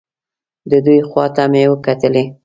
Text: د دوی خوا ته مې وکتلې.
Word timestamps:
د 0.71 0.71
دوی 0.85 0.99
خوا 1.09 1.25
ته 1.35 1.43
مې 1.51 1.63
وکتلې. 1.71 2.23